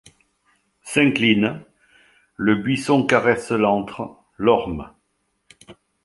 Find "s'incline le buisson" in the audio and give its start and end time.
0.81-3.05